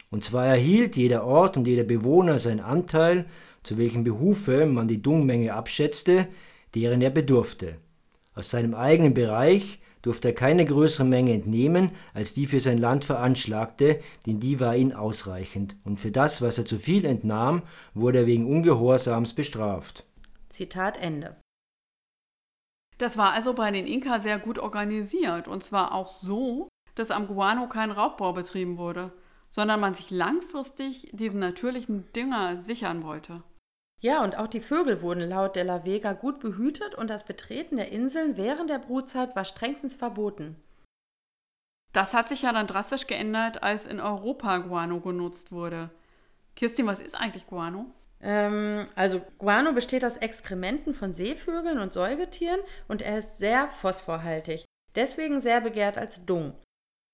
und 0.10 0.24
zwar 0.24 0.46
erhielt 0.46 0.96
jeder 0.96 1.26
Ort 1.26 1.58
und 1.58 1.68
jeder 1.68 1.84
Bewohner 1.84 2.40
seinen 2.40 2.62
Anteil, 2.62 3.26
zu 3.64 3.78
welchem 3.78 4.04
Behufe 4.04 4.66
man 4.66 4.88
die 4.88 5.02
Dungmenge 5.02 5.54
abschätzte, 5.54 6.28
deren 6.76 7.02
er 7.02 7.10
bedurfte. 7.10 7.76
Aus 8.34 8.50
seinem 8.50 8.74
eigenen 8.74 9.14
Bereich 9.14 9.80
durfte 10.02 10.30
er 10.30 10.34
keine 10.36 10.64
größere 10.64 11.06
Menge 11.06 11.34
entnehmen, 11.34 11.92
als 12.14 12.34
die 12.34 12.48
für 12.48 12.60
sein 12.60 12.78
Land 12.78 13.04
veranschlagte, 13.04 14.00
denn 14.26 14.40
die 14.40 14.60
war 14.60 14.76
ihm 14.76 14.94
ausreichend, 14.94 15.76
und 15.84 16.00
für 16.00 16.12
das, 16.12 16.42
was 16.42 16.58
er 16.58 16.66
zu 16.66 16.78
viel 16.78 17.04
entnahm, 17.04 17.64
wurde 17.94 18.20
er 18.20 18.26
wegen 18.28 18.46
Ungehorsams 18.46 19.34
bestraft. 19.34 20.06
Zitat 20.50 20.98
Ende. 21.02 21.36
Das 22.98 23.18
war 23.18 23.34
also 23.34 23.54
bei 23.54 23.72
den 23.72 23.88
Inka 23.88 24.20
sehr 24.20 24.40
gut 24.40 24.60
organisiert, 24.60 25.48
und 25.48 25.64
zwar 25.64 25.94
auch 25.94 26.08
so, 26.08 26.68
dass 26.96 27.12
am 27.12 27.28
Guano 27.28 27.68
kein 27.68 27.92
Raubbau 27.92 28.34
betrieben 28.34 28.78
wurde, 28.78 29.12
sondern 29.50 29.80
man 29.80 29.94
sich 29.94 30.10
langfristig 30.10 31.10
diesen 31.14 31.40
natürlichen 31.40 32.12
Dünger 32.14 32.58
sichern 32.58 33.04
wollte. 33.04 33.44
Ja, 34.00 34.24
und 34.24 34.38
auch 34.38 34.48
die 34.48 34.62
Vögel 34.62 35.02
wurden 35.02 35.28
laut 35.28 35.56
de 35.56 35.64
la 35.64 35.84
Vega 35.86 36.14
gut 36.14 36.40
behütet 36.40 36.96
und 36.96 37.10
das 37.10 37.26
Betreten 37.26 37.78
der 37.78 37.92
Inseln 37.92 38.38
während 38.38 38.70
der 38.70 38.80
Brutzeit 38.80 39.36
war 39.36 39.46
strengstens 39.46 39.96
verboten. 39.96 40.56
Das 41.94 42.14
hat 42.14 42.30
sich 42.30 42.44
ja 42.44 42.52
dann 42.52 42.68
drastisch 42.68 43.08
geändert, 43.08 43.64
als 43.64 43.88
in 43.88 44.00
Europa 44.00 44.60
Guano 44.60 45.00
genutzt 45.00 45.52
wurde. 45.52 45.90
Kirstin, 46.56 46.86
was 46.86 47.00
ist 47.00 47.16
eigentlich 47.16 47.48
Guano? 47.48 47.88
Ähm, 48.22 48.86
also 48.96 49.22
Guano 49.38 49.74
besteht 49.74 50.04
aus 50.04 50.18
Exkrementen 50.18 50.94
von 50.94 51.14
Seevögeln 51.14 51.80
und 51.80 51.94
Säugetieren 51.94 52.60
und 52.88 53.02
er 53.02 53.20
ist 53.20 53.38
sehr 53.38 53.70
phosphorhaltig, 53.70 54.66
deswegen 54.96 55.42
sehr 55.42 55.62
begehrt 55.62 55.98
als 55.98 56.26
Dung. 56.26 56.54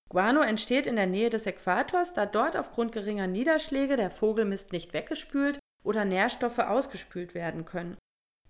Guano 0.08 0.40
entsteht 0.40 0.86
in 0.86 0.96
der 0.96 1.06
Nähe 1.06 1.30
des 1.30 1.46
Äquators, 1.46 2.14
da 2.14 2.26
dort 2.26 2.56
aufgrund 2.56 2.92
geringer 2.92 3.26
Niederschläge 3.26 3.96
der 3.96 4.10
Vogelmist 4.10 4.72
nicht 4.72 4.92
weggespült 4.92 5.58
oder 5.82 6.04
Nährstoffe 6.04 6.58
ausgespült 6.58 7.34
werden 7.34 7.64
können. 7.64 7.96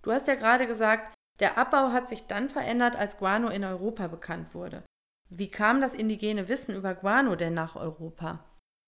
Du 0.01 0.11
hast 0.11 0.27
ja 0.27 0.35
gerade 0.35 0.67
gesagt, 0.67 1.15
der 1.39 1.57
Abbau 1.57 1.91
hat 1.91 2.07
sich 2.07 2.27
dann 2.27 2.49
verändert, 2.49 2.95
als 2.95 3.17
Guano 3.17 3.49
in 3.49 3.63
Europa 3.63 4.07
bekannt 4.07 4.53
wurde. 4.53 4.83
Wie 5.29 5.49
kam 5.49 5.81
das 5.81 5.93
indigene 5.93 6.47
Wissen 6.47 6.75
über 6.75 6.93
Guano 6.93 7.35
denn 7.35 7.53
nach 7.53 7.75
Europa? 7.75 8.45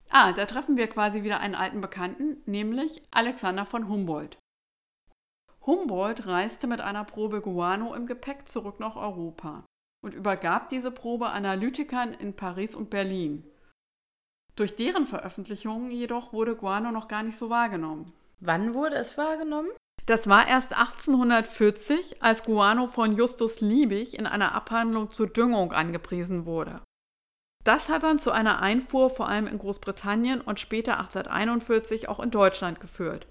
Ah, 0.09 0.31
da 0.33 0.45
treffen 0.45 0.77
wir 0.77 0.87
quasi 0.87 1.23
wieder 1.23 1.39
einen 1.39 1.55
alten 1.55 1.81
Bekannten, 1.81 2.41
nämlich 2.45 3.01
Alexander 3.11 3.65
von 3.65 3.87
Humboldt. 3.87 4.37
Humboldt 5.65 6.25
reiste 6.25 6.65
mit 6.65 6.79
einer 6.79 7.03
Probe 7.03 7.41
Guano 7.41 7.93
im 7.93 8.07
Gepäck 8.07 8.47
zurück 8.47 8.79
nach 8.79 8.95
Europa 8.95 9.65
und 10.01 10.13
übergab 10.13 10.69
diese 10.69 10.91
Probe 10.91 11.27
Analytikern 11.27 12.13
in 12.13 12.35
Paris 12.35 12.73
und 12.73 12.89
Berlin. 12.89 13.43
Durch 14.55 14.75
deren 14.75 15.05
Veröffentlichungen 15.05 15.91
jedoch 15.91 16.33
wurde 16.33 16.55
Guano 16.55 16.91
noch 16.91 17.07
gar 17.07 17.21
nicht 17.21 17.37
so 17.37 17.49
wahrgenommen. 17.49 18.13
Wann 18.39 18.73
wurde 18.73 18.95
es 18.95 19.17
wahrgenommen? 19.17 19.69
Das 20.05 20.27
war 20.27 20.47
erst 20.47 20.73
1840, 20.73 22.23
als 22.23 22.43
Guano 22.43 22.87
von 22.87 23.17
Justus 23.17 23.59
Liebig 23.59 24.17
in 24.17 24.25
einer 24.25 24.55
Abhandlung 24.55 25.11
zur 25.11 25.27
Düngung 25.27 25.73
angepriesen 25.73 26.45
wurde. 26.45 26.81
Das 27.67 27.89
hat 27.89 28.03
dann 28.03 28.17
zu 28.17 28.31
einer 28.31 28.62
Einfuhr 28.62 29.09
vor 29.09 29.27
allem 29.27 29.45
in 29.45 29.59
Großbritannien 29.59 30.39
und 30.39 30.57
später 30.57 31.00
1841 31.00 32.07
auch 32.07 32.21
in 32.21 32.31
Deutschland 32.31 32.79
geführt. 32.79 33.27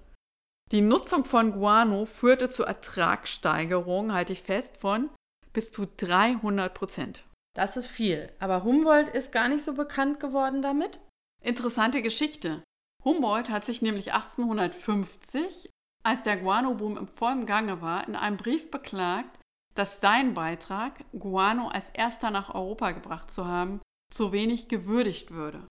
Die 0.73 0.83
Nutzung 0.83 1.25
von 1.25 1.53
Guano 1.53 2.05
führte 2.05 2.51
zu 2.51 2.63
Ertragssteigerungen, 2.63 4.13
halte 4.13 4.35
ich 4.35 4.43
fest, 4.43 4.77
von 4.77 5.09
bis 5.55 5.71
zu 5.71 5.87
300 5.87 6.75
Prozent. 6.75 7.25
Das 7.55 7.79
ist 7.79 7.87
viel, 7.87 8.31
aber 8.39 8.63
Humboldt 8.63 9.09
ist 9.09 9.33
gar 9.33 9.49
nicht 9.49 9.65
so 9.65 9.73
bekannt 9.73 10.21
geworden 10.21 10.61
damit? 10.61 11.01
Interessante 11.43 12.03
Geschichte. 12.03 12.63
Humboldt 13.07 13.49
hat 13.49 13.65
sich 13.65 13.81
nämlich 13.81 14.13
1850, 14.13 15.71
als 16.05 16.25
der 16.25 16.37
Guano-Boom 16.37 16.99
im 16.99 17.09
vollen 17.09 17.47
Gange 17.47 17.81
war, 17.81 18.07
in 18.07 18.15
einem 18.15 18.37
Brief 18.37 18.71
beklagt, 18.71 19.39
dass 19.75 20.03
sein 20.03 20.35
Beitrag, 20.35 21.05
Guano 21.19 21.69
als 21.69 21.89
erster 21.89 22.31
nach 22.31 22.55
Europa 22.55 22.91
gebracht 22.91 23.31
zu 23.31 23.47
haben, 23.47 23.81
zu 24.11 24.33
wenig 24.33 24.69
gewürdigt 24.69 25.31
würde. 25.31 25.67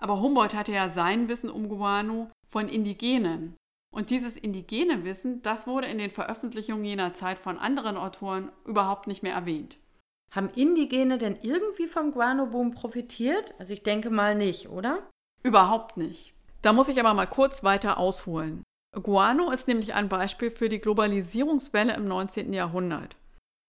Aber 0.00 0.20
Humboldt 0.20 0.54
hatte 0.54 0.72
ja 0.72 0.88
sein 0.88 1.28
Wissen 1.28 1.50
um 1.50 1.68
Guano 1.68 2.30
von 2.46 2.68
Indigenen. 2.68 3.56
Und 3.94 4.10
dieses 4.10 4.36
indigene 4.36 5.04
Wissen, 5.04 5.40
das 5.42 5.66
wurde 5.66 5.86
in 5.86 5.98
den 5.98 6.10
Veröffentlichungen 6.10 6.84
jener 6.84 7.14
Zeit 7.14 7.38
von 7.38 7.58
anderen 7.58 7.96
Autoren 7.96 8.50
überhaupt 8.64 9.06
nicht 9.06 9.22
mehr 9.22 9.34
erwähnt. 9.34 9.78
Haben 10.32 10.50
Indigene 10.50 11.16
denn 11.16 11.38
irgendwie 11.42 11.86
vom 11.86 12.10
Guano-Boom 12.10 12.72
profitiert? 12.72 13.54
Also 13.58 13.72
ich 13.72 13.84
denke 13.84 14.10
mal 14.10 14.34
nicht, 14.34 14.68
oder? 14.68 15.08
Überhaupt 15.44 15.96
nicht. 15.96 16.34
Da 16.60 16.72
muss 16.72 16.88
ich 16.88 16.98
aber 16.98 17.14
mal 17.14 17.26
kurz 17.26 17.62
weiter 17.62 17.98
ausholen. 17.98 18.64
Guano 19.00 19.50
ist 19.50 19.68
nämlich 19.68 19.94
ein 19.94 20.08
Beispiel 20.08 20.50
für 20.50 20.68
die 20.68 20.80
Globalisierungswelle 20.80 21.94
im 21.94 22.08
19. 22.08 22.52
Jahrhundert. 22.52 23.16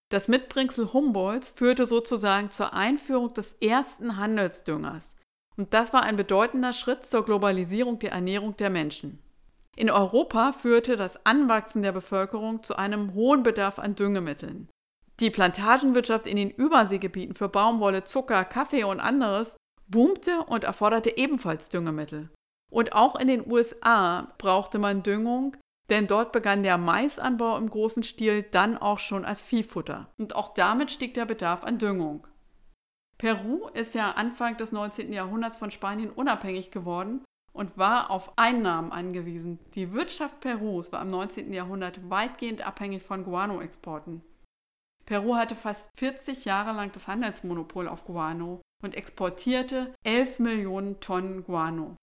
Das 0.08 0.28
Mitbringsel 0.28 0.92
Humboldts 0.92 1.50
führte 1.50 1.84
sozusagen 1.84 2.50
zur 2.50 2.72
Einführung 2.74 3.34
des 3.34 3.54
ersten 3.54 4.16
Handelsdüngers. 4.16 5.16
Und 5.56 5.74
das 5.74 5.92
war 5.92 6.02
ein 6.02 6.16
bedeutender 6.16 6.72
Schritt 6.72 7.06
zur 7.06 7.24
Globalisierung 7.24 7.98
der 7.98 8.12
Ernährung 8.12 8.56
der 8.56 8.70
Menschen. 8.70 9.18
In 9.74 9.90
Europa 9.90 10.52
führte 10.52 10.96
das 10.96 11.24
Anwachsen 11.26 11.82
der 11.82 11.92
Bevölkerung 11.92 12.62
zu 12.62 12.76
einem 12.76 13.14
hohen 13.14 13.42
Bedarf 13.42 13.78
an 13.78 13.96
Düngemitteln. 13.96 14.68
Die 15.18 15.30
Plantagenwirtschaft 15.30 16.26
in 16.26 16.36
den 16.36 16.50
Überseegebieten 16.50 17.34
für 17.34 17.48
Baumwolle, 17.48 18.04
Zucker, 18.04 18.44
Kaffee 18.44 18.84
und 18.84 19.00
anderes 19.00 19.56
boomte 19.88 20.40
und 20.46 20.64
erforderte 20.64 21.16
ebenfalls 21.16 21.68
Düngemittel. 21.68 22.30
Und 22.70 22.92
auch 22.92 23.16
in 23.16 23.28
den 23.28 23.50
USA 23.50 24.34
brauchte 24.38 24.78
man 24.78 25.02
Düngung, 25.02 25.56
denn 25.90 26.06
dort 26.06 26.32
begann 26.32 26.62
der 26.62 26.78
Maisanbau 26.78 27.56
im 27.56 27.70
großen 27.70 28.02
Stil 28.02 28.42
dann 28.42 28.76
auch 28.76 28.98
schon 28.98 29.24
als 29.24 29.40
Viehfutter. 29.40 30.08
Und 30.18 30.34
auch 30.34 30.54
damit 30.54 30.90
stieg 30.90 31.14
der 31.14 31.26
Bedarf 31.26 31.64
an 31.64 31.78
Düngung. 31.78 32.26
Peru 33.18 33.68
ist 33.68 33.94
ja 33.94 34.10
Anfang 34.10 34.56
des 34.56 34.72
19. 34.72 35.12
Jahrhunderts 35.12 35.56
von 35.56 35.70
Spanien 35.70 36.10
unabhängig 36.10 36.70
geworden 36.70 37.24
und 37.52 37.78
war 37.78 38.10
auf 38.10 38.36
Einnahmen 38.36 38.92
angewiesen. 38.92 39.58
Die 39.74 39.92
Wirtschaft 39.92 40.40
Perus 40.40 40.92
war 40.92 41.00
im 41.00 41.10
19. 41.10 41.52
Jahrhundert 41.52 42.10
weitgehend 42.10 42.66
abhängig 42.66 43.02
von 43.02 43.24
Guano-Exporten. 43.24 44.22
Peru 45.06 45.36
hatte 45.36 45.54
fast 45.54 45.88
40 45.96 46.44
Jahre 46.44 46.72
lang 46.72 46.90
das 46.92 47.06
Handelsmonopol 47.06 47.88
auf 47.88 48.04
Guano 48.04 48.60
und 48.82 48.94
exportierte 48.94 49.94
11 50.04 50.40
Millionen 50.40 51.00
Tonnen 51.00 51.44
Guano. 51.44 51.96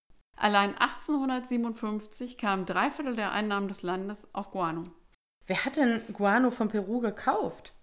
Allein 0.44 0.78
1857 0.78 2.38
kamen 2.38 2.66
drei 2.66 2.92
Viertel 2.92 3.16
der 3.16 3.32
Einnahmen 3.32 3.70
des 3.70 3.82
Landes 3.82 4.28
aus 4.34 4.52
Guano. 4.52 4.92
Wer 5.46 5.64
hat 5.64 5.78
denn 5.78 6.02
Guano 6.12 6.50
von 6.50 6.68
Peru 6.68 7.00
gekauft? 7.00 7.74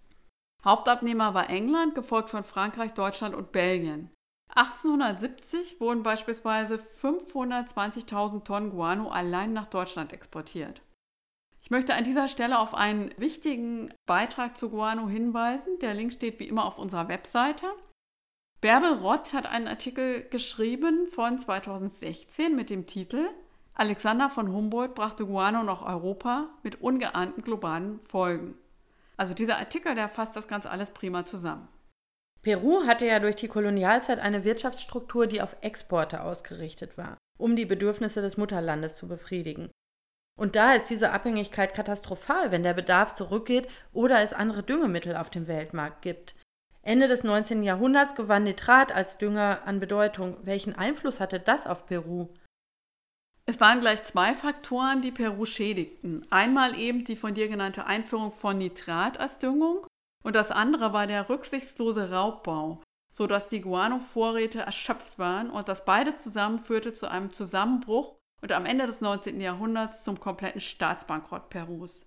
Hauptabnehmer 0.62 1.32
war 1.32 1.48
England, 1.48 1.94
gefolgt 1.94 2.28
von 2.28 2.44
Frankreich, 2.44 2.92
Deutschland 2.92 3.34
und 3.34 3.50
Belgien. 3.50 4.10
1870 4.54 5.80
wurden 5.80 6.02
beispielsweise 6.02 6.74
520.000 6.74 8.44
Tonnen 8.44 8.72
Guano 8.72 9.08
allein 9.08 9.54
nach 9.54 9.66
Deutschland 9.66 10.12
exportiert. 10.12 10.82
Ich 11.62 11.70
möchte 11.70 11.94
an 11.94 12.04
dieser 12.04 12.28
Stelle 12.28 12.58
auf 12.58 12.74
einen 12.74 13.10
wichtigen 13.16 13.88
Beitrag 14.04 14.58
zu 14.58 14.68
Guano 14.68 15.08
hinweisen. 15.08 15.78
Der 15.80 15.94
Link 15.94 16.12
steht 16.12 16.38
wie 16.38 16.48
immer 16.48 16.66
auf 16.66 16.78
unserer 16.78 17.08
Webseite. 17.08 17.64
Bärbel 18.60 18.92
Rott 18.92 19.32
hat 19.32 19.46
einen 19.46 19.68
Artikel 19.68 20.22
geschrieben 20.28 21.06
von 21.06 21.38
2016 21.38 22.54
mit 22.54 22.68
dem 22.68 22.86
Titel 22.86 23.26
Alexander 23.72 24.28
von 24.28 24.52
Humboldt 24.52 24.94
brachte 24.94 25.24
Guano 25.24 25.62
nach 25.62 25.80
Europa 25.80 26.50
mit 26.62 26.82
ungeahnten 26.82 27.42
globalen 27.42 28.00
Folgen. 28.00 28.54
Also 29.16 29.32
dieser 29.32 29.56
Artikel, 29.56 29.94
der 29.94 30.10
fasst 30.10 30.36
das 30.36 30.46
Ganze 30.46 30.68
alles 30.68 30.90
prima 30.90 31.24
zusammen. 31.24 31.68
Peru 32.42 32.86
hatte 32.86 33.06
ja 33.06 33.18
durch 33.18 33.36
die 33.36 33.48
Kolonialzeit 33.48 34.18
eine 34.18 34.44
Wirtschaftsstruktur, 34.44 35.26
die 35.26 35.40
auf 35.40 35.56
Exporte 35.62 36.22
ausgerichtet 36.22 36.98
war, 36.98 37.16
um 37.38 37.56
die 37.56 37.66
Bedürfnisse 37.66 38.20
des 38.20 38.36
Mutterlandes 38.36 38.96
zu 38.96 39.08
befriedigen. 39.08 39.70
Und 40.38 40.56
da 40.56 40.74
ist 40.74 40.90
diese 40.90 41.12
Abhängigkeit 41.12 41.72
katastrophal, 41.72 42.50
wenn 42.50 42.62
der 42.62 42.74
Bedarf 42.74 43.14
zurückgeht 43.14 43.68
oder 43.94 44.22
es 44.22 44.34
andere 44.34 44.62
Düngemittel 44.62 45.16
auf 45.16 45.30
dem 45.30 45.48
Weltmarkt 45.48 46.02
gibt. 46.02 46.34
Ende 46.82 47.08
des 47.08 47.24
19. 47.24 47.62
Jahrhunderts 47.62 48.14
gewann 48.14 48.44
Nitrat 48.44 48.92
als 48.92 49.18
Dünger 49.18 49.60
an 49.66 49.80
Bedeutung. 49.80 50.36
Welchen 50.42 50.74
Einfluss 50.74 51.20
hatte 51.20 51.38
das 51.38 51.66
auf 51.66 51.86
Peru? 51.86 52.28
Es 53.44 53.60
waren 53.60 53.80
gleich 53.80 54.04
zwei 54.04 54.32
Faktoren, 54.32 55.02
die 55.02 55.10
Peru 55.10 55.44
schädigten. 55.44 56.26
Einmal 56.30 56.78
eben 56.78 57.04
die 57.04 57.16
von 57.16 57.34
dir 57.34 57.48
genannte 57.48 57.84
Einführung 57.84 58.32
von 58.32 58.58
Nitrat 58.58 59.18
als 59.18 59.38
Düngung 59.38 59.86
und 60.22 60.36
das 60.36 60.50
andere 60.50 60.92
war 60.92 61.06
der 61.06 61.28
rücksichtslose 61.28 62.10
Raubbau, 62.10 62.82
sodass 63.12 63.48
die 63.48 63.60
Guano-Vorräte 63.60 64.60
erschöpft 64.60 65.18
waren 65.18 65.50
und 65.50 65.68
das 65.68 65.84
beides 65.84 66.22
zusammen 66.22 66.58
führte 66.58 66.92
zu 66.92 67.10
einem 67.10 67.32
Zusammenbruch 67.32 68.16
und 68.40 68.52
am 68.52 68.64
Ende 68.64 68.86
des 68.86 69.00
19. 69.00 69.40
Jahrhunderts 69.40 70.04
zum 70.04 70.18
kompletten 70.18 70.60
Staatsbankrott 70.60 71.50
Perus. 71.50 72.06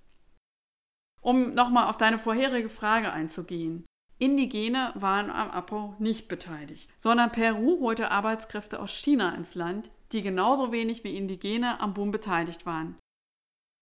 Um 1.21 1.53
nochmal 1.53 1.89
auf 1.89 1.97
deine 1.97 2.17
vorherige 2.17 2.69
Frage 2.69 3.11
einzugehen. 3.11 3.85
Indigene 4.23 4.93
waren 4.95 5.29
am 5.29 5.51
Abbau 5.51 5.95
nicht 5.99 6.29
beteiligt, 6.29 6.89
sondern 6.97 7.33
Peru 7.33 7.81
holte 7.81 8.09
Arbeitskräfte 8.09 8.79
aus 8.79 8.89
China 8.89 9.35
ins 9.35 9.53
Land, 9.53 9.91
die 10.13 10.21
genauso 10.21 10.71
wenig 10.71 11.03
wie 11.03 11.17
Indigene 11.17 11.81
am 11.81 11.93
Boom 11.93 12.11
beteiligt 12.11 12.65
waren. 12.65 12.97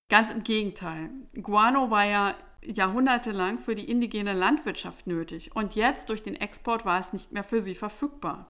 Ganz 0.10 0.32
im 0.32 0.42
Gegenteil. 0.42 1.12
Guano 1.36 1.92
war 1.92 2.06
ja 2.06 2.34
jahrhundertelang 2.64 3.60
für 3.60 3.76
die 3.76 3.88
indigene 3.88 4.34
Landwirtschaft 4.34 5.06
nötig 5.06 5.56
und 5.56 5.76
jetzt 5.76 6.10
durch 6.10 6.24
den 6.24 6.36
Export 6.36 6.86
war 6.86 7.00
es 7.00 7.14
nicht 7.14 7.32
mehr 7.32 7.44
für 7.44 7.62
sie 7.62 7.76
verfügbar. 7.76 8.48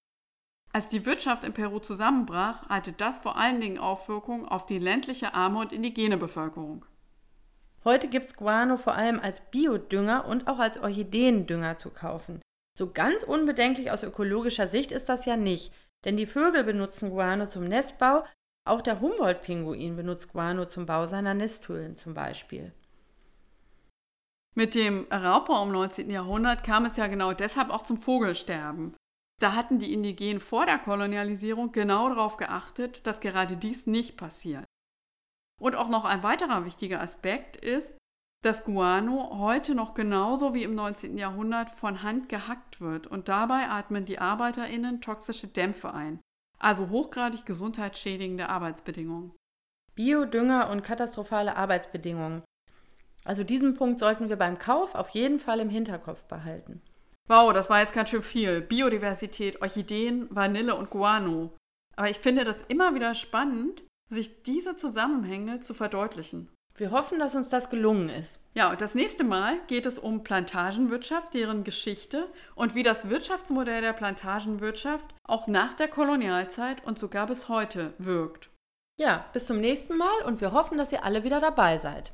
Als 0.72 0.88
die 0.88 1.06
Wirtschaft 1.06 1.44
in 1.44 1.52
Peru 1.52 1.80
zusammenbrach, 1.80 2.70
hatte 2.70 2.94
das 2.94 3.20
vor 3.20 3.36
allen 3.36 3.60
Dingen 3.60 3.80
Auswirkungen 3.80 4.46
auf 4.46 4.66
die 4.66 4.80
ländliche 4.80 5.34
arme 5.34 5.60
und 5.60 5.74
indigene 5.74 6.16
Bevölkerung. 6.16 6.86
Heute 7.84 8.10
gibt 8.10 8.28
es 8.28 8.36
Guano 8.36 8.78
vor 8.78 8.94
allem 8.94 9.20
als 9.20 9.42
Biodünger 9.50 10.26
und 10.28 10.48
auch 10.48 10.60
als 10.60 10.78
Orchideendünger 10.78 11.78
zu 11.78 11.90
kaufen. 11.90 12.42
So 12.78 12.92
ganz 12.92 13.24
unbedenklich 13.24 13.92
aus 13.92 14.04
ökologischer 14.04 14.68
Sicht 14.68 14.92
ist 14.92 15.10
das 15.10 15.26
ja 15.26 15.36
nicht, 15.36 15.74
denn 16.06 16.16
die 16.16 16.28
Vögel 16.28 16.64
benutzen 16.64 17.10
Guano 17.10 17.48
zum 17.48 17.66
Nestbau, 17.66 18.24
auch 18.68 18.82
der 18.82 19.02
Humboldt-Pinguin 19.02 19.96
benutzt 19.96 20.32
Guano 20.32 20.66
zum 20.66 20.86
Bau 20.86 21.08
seiner 21.08 21.34
Nesthöhlen 21.34 21.96
zum 21.96 22.14
Beispiel. 22.14 22.72
Mit 24.54 24.76
dem 24.76 25.08
Raubbau 25.12 25.64
im 25.64 25.72
19. 25.72 26.10
Jahrhundert 26.10 26.64
kam 26.64 26.86
es 26.86 26.98
ja 26.98 27.08
genau 27.08 27.34
deshalb 27.34 27.70
auch 27.70 27.84
zum 27.84 27.98
Vogelsterben. 27.98 28.96
Da 29.40 29.56
hatten 29.56 29.80
die 29.80 29.94
Indigenen 29.94 30.40
vor 30.40 30.68
der 30.68 30.78
Kolonialisierung 30.78 31.72
genau 31.72 32.10
darauf 32.10 32.38
geachtet, 32.38 33.08
dass 33.08 33.22
gerade 33.22 33.58
dies 33.58 33.88
nicht 33.88 34.18
passiert. 34.18 34.66
Und 35.62 35.76
auch 35.76 35.90
noch 35.90 36.06
ein 36.06 36.24
weiterer 36.24 36.66
wichtiger 36.66 37.02
Aspekt 37.02 37.56
ist, 37.56 37.96
dass 38.44 38.64
Guano 38.64 39.38
heute 39.38 39.76
noch 39.76 39.94
genauso 39.94 40.56
wie 40.56 40.64
im 40.64 40.74
19. 40.74 41.20
Jahrhundert 41.20 41.70
von 41.70 42.02
Hand 42.02 42.30
gehackt 42.30 42.82
wird 42.82 43.06
und 43.06 43.28
dabei 43.28 43.70
atmen 43.70 44.06
die 44.06 44.18
ArbeiterInnen 44.18 45.02
toxische 45.02 45.48
Dämpfe 45.48 45.94
ein, 45.94 46.20
also 46.58 46.90
hochgradig 46.90 47.46
gesundheitsschädigende 47.46 48.50
Arbeitsbedingungen. 48.50 49.34
Biodünger 49.94 50.72
und 50.72 50.84
katastrophale 50.84 51.56
Arbeitsbedingungen. 51.56 52.42
Also 53.24 53.44
diesen 53.44 53.76
Punkt 53.76 54.00
sollten 54.00 54.30
wir 54.30 54.38
beim 54.38 54.58
Kauf 54.58 54.96
auf 54.96 55.10
jeden 55.10 55.38
Fall 55.38 55.60
im 55.60 55.70
Hinterkopf 55.70 56.26
behalten. 56.26 56.82
Wow, 57.28 57.54
das 57.54 57.70
war 57.70 57.82
jetzt 57.82 57.94
ganz 57.94 58.10
schön 58.10 58.24
viel. 58.24 58.62
Biodiversität, 58.62 59.62
Orchideen, 59.62 60.28
Vanille 60.32 60.74
und 60.74 60.90
Guano. 60.90 61.54
Aber 61.96 62.10
ich 62.10 62.18
finde 62.18 62.46
das 62.46 62.64
immer 62.64 62.96
wieder 62.96 63.14
spannend, 63.14 63.84
sich 64.12 64.44
diese 64.44 64.76
Zusammenhänge 64.76 65.62
zu 65.62 65.74
verdeutlichen. 65.74 66.50
Wir 66.76 66.92
hoffen, 66.92 67.20
dass 67.20 67.36
uns 67.36 67.50
das 67.50 67.70
gelungen 67.70 68.10
ist. 68.10 68.44
Ja, 68.54 68.72
und 68.72 68.82
das 68.82 68.96
nächste 68.96 69.24
Mal 69.24 69.58
geht 69.68 69.86
es 69.86 70.00
um 70.00 70.24
Plantagenwirtschaft, 70.24 71.34
deren 71.34 71.64
Geschichte 71.64 72.28
und 72.56 72.76
wie 72.76 72.84
das 72.84 73.10
Wirtschaftsmodell 73.10 73.82
der 73.82 73.94
Plantagenwirtschaft 73.94 75.06
auch 75.24 75.48
nach 75.48 75.74
der 75.74 75.90
Kolonialzeit 75.90 76.84
und 76.86 76.98
sogar 76.98 77.28
bis 77.28 77.50
heute 77.50 77.94
wirkt. 77.98 78.50
Ja, 78.98 79.26
bis 79.34 79.46
zum 79.46 79.60
nächsten 79.60 79.98
Mal 79.98 80.24
und 80.26 80.42
wir 80.42 80.54
hoffen, 80.54 80.78
dass 80.78 80.92
ihr 80.92 81.04
alle 81.04 81.24
wieder 81.24 81.40
dabei 81.40 81.78
seid. 81.78 82.14